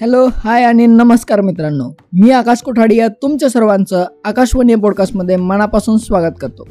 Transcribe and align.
Hello 0.00 0.26
hi 0.34 0.64
आणि 0.64 0.86
नमस्कार 0.86 1.40
मित्रांनो. 1.40 1.84
मी 2.12 2.30
आकाश 2.30 2.62
कोठाडी 2.62 2.96
या 2.96 3.08
तुमच्या 3.08 3.48
सर्वांचं 3.50 4.04
आकाशवाणी 4.24 4.74
पॉडकास्टमध्ये 4.74 5.36
मनापासून 5.36 5.96
स्वागत 5.96 6.32
करतो. 6.40 6.66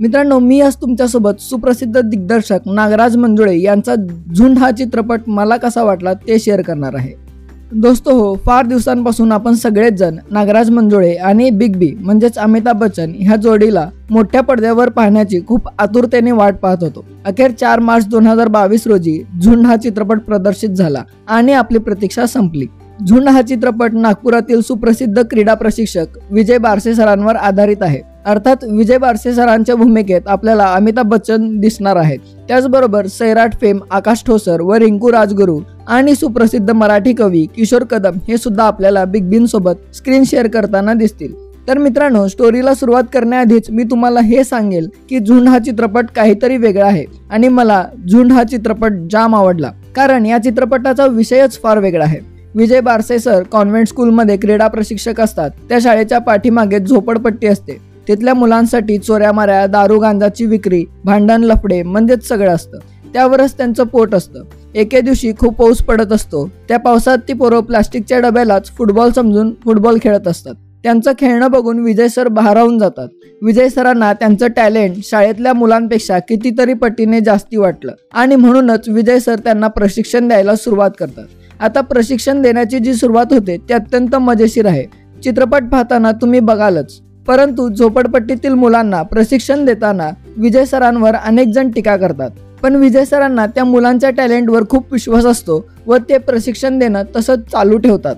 मित्रांनो 0.00 0.38
मी 0.38 0.60
आज 0.60 0.76
तुमच्यासोबत 0.76 1.40
सुप्रसिद्ध 1.40 2.00
दिग्दर्शक 2.00 2.58
नागराज 2.66 3.16
मंजुळे 3.16 3.60
यांचा 3.60 3.94
झुंड 4.34 4.58
हा 4.58 4.70
चित्रपट 4.70 5.20
मला 5.26 5.56
कसा 5.56 5.82
वाटला 5.82 6.14
ते 6.14 6.38
शेअर 6.38 6.62
करणार 6.62 6.94
आहे. 6.94 7.29
दोस्तो 7.72 8.14
हो 8.14 8.34
फार 8.46 8.66
दिवसांपासून 8.66 9.32
आपण 9.32 9.54
सगळेच 9.54 9.94
जण 9.94 10.16
नागराज 10.30 10.70
मंजुळे 10.70 11.14
आणि 11.14 11.50
बिग 11.50 11.76
बी 11.78 11.90
म्हणजेच 12.00 12.38
अमिताभ 12.38 12.78
बच्चन 12.78 13.12
ह्या 13.18 13.36
जोडीला 13.36 13.86
मोठ्या 14.10 14.40
पडद्यावर 14.40 14.88
पाहण्याची 14.88 15.40
खूप 15.48 15.68
आतुरतेने 15.78 16.32
वाट 16.32 16.56
पाहत 16.56 16.82
होतो. 16.82 17.04
अखेर 17.26 17.50
चार 17.50 17.80
मार्च 17.80 18.08
दोन 18.08 18.26
हजार 18.26 18.48
बावीस 18.48 18.86
रोजी 18.86 19.18
झुंड 19.42 19.66
हा 19.66 19.76
चित्रपट 19.76 20.20
प्रदर्शित 20.20 20.70
झाला 20.70 21.02
आणि 21.28 21.52
आपली 21.52 21.78
प्रतीक्षा 21.78 22.26
संपली. 22.26 22.66
झुंड 23.06 23.28
हा 23.28 23.42
चित्रपट 23.42 23.94
नागपुरातील 23.94 24.60
सुप्रसिद्ध 24.60 25.22
क्रीडा 25.22 25.54
प्रशिक्षक 25.54 26.18
विजय 26.30 26.58
बारसे 26.58 26.94
सरांवर 26.94 27.36
आधारित 27.36 27.82
आहे. 27.82 28.00
अर्थात 28.26 28.64
विजय 28.70 28.98
बारसे 28.98 29.32
सरांच्या 29.34 29.74
भूमिकेत 29.74 30.26
आपल्याला 30.28 30.64
अमिताभ 30.74 31.06
बच्चन 31.08 31.48
दिसणार 31.60 31.96
आहेत. 31.96 32.18
त्याचबरोबर 32.48 33.06
सैराट 33.06 33.54
फेम 33.60 33.78
आकाश 33.90 34.22
ठोसर 34.26 34.60
व 34.60 34.74
रिंकू 34.74 35.12
राजगुरू 35.12 35.58
आणि 35.90 36.14
सुप्रसिद्ध 36.14 36.70
मराठी 36.70 37.12
कवी 37.12 37.46
किशोर 37.56 37.84
कदम 37.84 38.18
हे 38.28 38.36
सुद्धा 38.36 38.64
आपल्याला 38.64 39.04
बिग 39.04 39.28
बीन 39.28 39.46
सोबत 39.46 39.94
स्क्रीन 39.94 40.24
शेअर 40.24 40.46
करताना 40.46 40.94
दिसतील. 40.94 41.32
तर 41.68 41.78
मित्रांनो 41.78 42.26
स्टोरीला 42.28 42.74
सुरुवात 42.74 43.02
करण्याआधीच 43.12 43.70
मी 43.70 43.82
तुम्हाला 43.82 44.20
हे 44.20 44.44
सांगेल 44.44 44.88
की 45.08 45.18
झुंड 45.18 45.48
हा 45.48 45.58
चित्रपट 45.58 46.06
काहीतरी 46.16 46.56
वेगळा 46.56 46.86
आहे 46.86 47.04
आणि 47.30 47.48
मला 47.48 47.84
झुंड 48.10 48.32
हा 48.32 48.44
चित्रपट 48.44 48.92
जाम 49.10 49.34
आवडला 49.34 49.70
कारण 49.96 50.26
या 50.26 50.38
चित्रपटाचा 50.38 51.06
विषयच 51.06 51.60
फार 51.62 51.78
वेगळा 51.78 52.04
आहे. 52.04 52.18
विजय 52.54 52.80
बारसे 52.80 53.18
सर 53.18 53.42
कॉन्व्हेंट 53.42 53.88
स्कूलमध्ये 53.88 54.36
क्रीडा 54.36 54.68
प्रशिक्षक 54.68 55.20
असतात. 55.20 55.50
त्या 55.68 55.78
शाळेच्या 55.80 56.18
पाठीमागे 56.18 56.78
झोपडपट्टी 56.78 57.46
असते. 57.46 57.78
तिथल्या 58.08 58.34
मुलांसाठी 58.34 58.98
चोऱ्या 58.98 59.32
माऱ्या 59.32 59.66
दारू 59.66 59.98
गांजाची 59.98 60.46
विक्री 60.46 60.84
भांडण 61.04 61.44
लफडे 61.44 61.82
म्हणजेच 61.82 62.26
सगळं 62.28 62.54
असतं. 62.54 62.78
त्यावरच 63.12 63.56
त्यांचं 63.56 63.84
पोट 63.84 64.14
असतं. 64.14 64.42
एके 64.74 65.00
दिवशी 65.00 65.32
खूप 65.38 65.54
पाऊस 65.54 65.78
पडत 65.78 66.12
असतो. 66.12 66.50
त्या 66.68 66.78
पावसात 66.78 67.18
ती 67.28 67.32
पोरं 67.32 67.60
प्लास्टिकच्या 67.60 68.18
डब्यालाच 68.18 68.70
फुटबॉल 68.70 69.10
समजून 69.10 69.54
फुटबॉल 69.64 69.98
खेळत 70.02 70.28
असतात. 70.28 70.54
त्यांचं 70.82 71.12
खेळणं 71.18 71.50
बघून 71.50 71.78
विजय 71.78 72.08
सर 72.08 72.28
भारावून 72.28 72.78
जातात. 72.78 73.08
विजय 73.42 73.68
सरांना 73.68 74.12
त्यांचं 74.12 74.46
टॅलेंट 74.48 74.96
शाळेतल्या 75.04 75.52
मुलांपेक्षा 75.52 76.18
कितीतरी 76.18 76.74
पटीने 76.74 77.20
जास्ती 77.20 77.56
वाटलं. 77.56 77.92
आणि 78.14 78.36
म्हणूनच 78.36 78.88
विजय 78.88 79.18
सर 79.18 79.38
त्यांना 79.38 79.68
प्रशिक्षण 79.68 80.28
द्यायला 80.28 80.56
सुरुवात 80.56 80.90
करतात. 80.98 81.24
आता 81.60 81.80
प्रशिक्षण 81.80 82.42
देण्याची 82.42 82.78
जी 82.78 82.94
सुरुवात 82.94 83.26
होते 83.30 83.56
ती 83.56 83.72
अत्यंत 83.72 84.16
मजेशीर 84.16 84.66
आहे. 84.66 84.84
चित्रपट 85.22 85.62
पाहताना 85.72 86.12
तुम्ही 86.12 86.40
बघालच. 86.40 87.00
परंतु 87.26 87.74
झोपडपट्टीतील 87.74 88.52
मुलांना 88.54 89.02
प्रशिक्षण 89.02 89.64
देताना 89.64 90.10
विजय 90.36 90.64
सरांवर 90.64 91.14
अनेक 91.14 91.48
जण 91.48 91.70
टीका 91.70 91.96
करतात. 91.96 92.30
पण 92.62 92.74
विजय 92.74 93.04
सरांना 93.04 93.46
त्या 93.46 93.64
मुलांच्या 93.64 94.10
टॅलेंटवर 94.10 94.62
खूप 94.70 94.92
विश्वास 94.92 95.26
असतो 95.26 95.64
व 95.86 95.96
ते 96.08 96.18
प्रशिक्षण 96.18 96.78
देणं 96.78 97.02
तसंच 97.16 97.50
चालू 97.52 97.78
ठेवतात. 97.78 98.14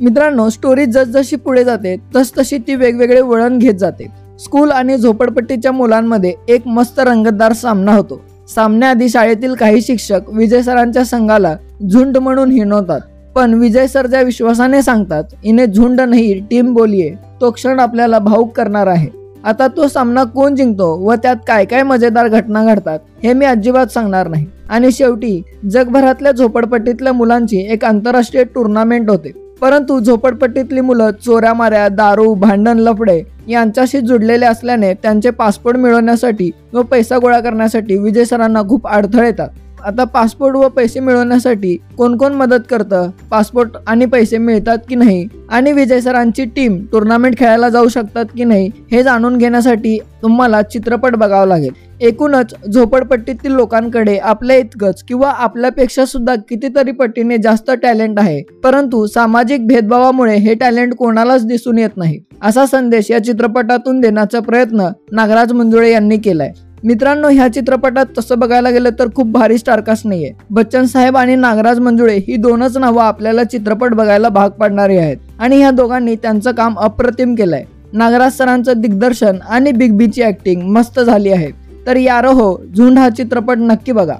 मित्रांनो 0.00 0.48
स्टोरी 0.48 0.84
जसजशी 0.86 1.36
पुढे 1.36 1.64
जाते 1.64 1.96
तसतशी 2.16 2.58
ती 2.58 2.74
वेगवेगळे 2.74 3.20
वळण 3.20 3.58
घेत 3.58 3.74
जाते. 3.74 4.06
स्कूल 4.40 4.70
आणि 4.70 4.96
झोपडपट्टीच्या 4.96 5.72
मुलांमध्ये 5.72 6.32
एक 6.48 6.66
मस्त 6.66 7.00
रंगतदार 7.00 7.52
सामना 7.52 7.94
होतो. 7.94 8.20
सामन्याआधी 8.54 9.08
शाळेतील 9.08 9.54
काही 9.54 9.80
शिक्षक 9.82 10.20
विजय 10.28 10.62
सरांच्या 10.62 11.04
संघाला 11.04 11.56
झुंड 11.90 12.18
म्हणून 12.18 12.50
हिणवतात. 12.50 13.00
पण 13.34 13.54
विजय 13.54 13.86
सर 13.86 14.06
ज्या 14.06 14.20
विश्वासाने 14.22 14.82
सांगतात 14.82 15.24
इने 15.44 15.66
झुंड 15.66 16.00
नाही 16.00 16.40
टीम 16.40 16.72
बोलिये. 16.74 17.14
तो 17.40 17.50
क्षण 17.50 17.80
आपल्याला 17.80 18.18
भाऊक 18.18 18.56
करणार 18.56 18.86
आहे. 18.86 19.08
आता 19.44 19.66
तो 19.68 19.86
सामना 19.88 20.22
कोण 20.24 20.54
जिंकतो 20.54 20.86
व 20.98 21.14
त्यात 21.14 21.36
काय 21.46 21.64
काय 21.64 21.82
मजेदार 21.82 22.28
घटना 22.28 22.64
घडतात 22.64 22.98
हे 23.22 23.32
मी 23.32 23.46
अजिबात 23.46 23.86
सांगणार 23.86 24.28
नाही. 24.28 24.46
आणि 24.68 24.90
शेवटी 24.92 25.42
जगभरातल्या 25.70 26.32
झोपडपट्टीतल्या 26.32 27.12
मुलांची 27.12 27.58
एक 27.72 27.84
आंतरराष्ट्रीय 27.84 28.44
टुर्नामेंट 28.44 29.10
होते. 29.10 29.32
परंतु 29.60 29.98
झोपडपट्टीतली 30.00 30.80
मुलं 30.80 31.10
चोऱ्या 31.24 31.52
माऱ्या 31.54 31.88
दारू 31.88 32.32
भांडण 32.34 32.78
लफडे 32.78 33.22
यांच्याशी 33.48 34.00
जुडलेले 34.00 34.46
असल्याने 34.46 34.92
त्यांचे 34.94 35.30
पासपोर्ट 35.30 35.76
मिळवण्यासाठी 35.76 36.50
व 36.72 36.82
पैसा 36.82 37.18
गोळा 37.18 37.40
करण्यासाठी 37.40 37.98
विजय 37.98 38.24
सरांना 38.24 38.62
खूप 38.62 38.88
अडथळे 38.88 39.26
येतात. 39.26 39.48
आता 39.86 40.04
पासपोर्ट 40.04 40.56
व 40.56 40.68
पैसे 40.68 41.00
मिळवण्यासाठी 41.00 41.76
कोण 41.98 42.16
कोण 42.16 42.32
मदत 42.32 42.60
करतं? 42.70 43.10
पासपोर्ट 43.30 43.76
आणि 43.86 44.06
पैसे 44.06 44.38
मिळतात 44.38 44.78
की 44.88 44.94
नाही? 44.94 45.26
आणि 45.50 45.72
विजय 45.72 46.00
सरांची 46.00 46.44
टीम 46.44 46.78
टुर्नामेंट 46.92 47.38
खेळायला 47.38 47.68
जाऊ 47.68 47.88
शकतात 47.88 48.24
की 48.36 48.44
नाही 48.44 48.70
हे 48.92 49.02
जाणून 49.02 49.36
घेण्यासाठी 49.38 49.98
तुम्हाला 50.22 50.62
चित्रपट 50.62 51.16
बघावा 51.16 51.46
लागेल. 51.46 51.72
एकूणच 52.00 52.54
झोपडपट्टीतील 52.72 53.52
लोकांकडे 53.52 54.16
आपल्या 54.18 54.56
इतकंच 54.56 55.02
किंवा 55.02 55.30
आपल्यापेक्षा 55.30 56.04
सुद्धा 56.04 56.34
कितीतरी 56.48 56.92
पट्टीने 56.92 57.36
जास्त 57.38 57.70
टॅलेंट 57.82 58.18
आहे. 58.18 58.42
परंतु 58.64 59.06
सामाजिक 59.06 59.66
भेदभावामुळे 59.66 60.36
हे 60.36 60.54
टॅलेंट 60.54 60.94
कोणालाच 60.94 61.46
दिसून 61.46 61.78
येत 61.78 61.96
नाही 61.96 62.18
असा 62.42 62.66
संदेश 62.66 63.10
या 63.10 63.24
चित्रपटातून 63.24 64.00
देण्याचा 64.00 64.40
प्रयत्न 64.40 64.88
नागराज 65.12 65.52
मंजुळे 65.52 65.92
यांनी 65.92 66.16
केलाय. 66.16 66.52
मित्रांनो 66.84 67.28
ह्या 67.28 67.46
चित्रपटात 67.48 68.06
तसं 68.18 68.38
बघायला 68.38 68.70
गेलं 68.70 68.90
तर 68.98 69.08
खूप 69.14 69.26
भारी 69.26 69.58
स्टारकास्ट 69.58 70.06
नाहीये. 70.06 70.32
बच्चन 70.50 70.84
साहेब 70.84 71.16
आणि 71.16 71.36
नागराज 71.36 71.78
मंजुळे 71.78 72.16
ही 72.16 72.36
दोनच 72.36 72.76
नावं 72.76 73.02
आपल्याला 73.02 73.44
चित्रपट 73.44 73.94
बघायला 73.94 74.28
भाग 74.28 74.50
पाडणारी 74.50 74.96
आहेत. 74.96 75.16
आणि 75.38 75.58
ह्या 75.58 75.70
दोघांनी 75.70 76.14
त्यांचं 76.14 76.52
काम 76.52 76.78
अप्रतिम 76.78 77.34
केलंय. 77.34 77.64
नागराज 77.92 78.32
सरांचं 78.32 78.80
दिग्दर्शन 78.80 79.38
आणि 79.48 79.72
बिग 79.72 79.96
बीची 79.96 80.22
ऍक्टिंग 80.22 80.62
मस्त 80.62 81.00
झाली 81.00 81.30
आहे. 81.30 81.50
तर 81.86 81.96
यारो 81.96 82.32
हो 82.32 82.56
झुंड 82.76 82.98
हा 82.98 83.08
चित्रपट 83.08 83.58
नक्की 83.58 83.92
बघा. 83.92 84.16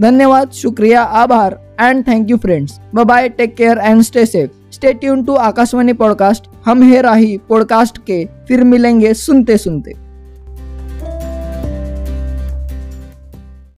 धन्यवाद 0.00 0.52
शुक्रिया 0.52 1.02
आभार 1.02 1.54
and 1.78 2.02
thank you 2.06 2.36
friends 2.36 2.78
bye 2.94 3.28
take 3.28 3.54
care 3.58 3.78
and 3.78 4.02
stay 4.02 4.26
safe 4.26 4.74
stay 4.74 4.92
tuned 4.92 5.22
to 5.22 5.34
Akashvani 5.34 5.92
podcast 5.92 6.48
हम 6.66 6.82
हे 6.82 7.02
राही 7.02 7.36
पॉडकास्ट 7.48 7.98
के 7.98 8.24
फिर 8.48 8.62
मिलेंगे 8.62 9.14
सुनते 9.14 9.58
सुनते 9.58 10.01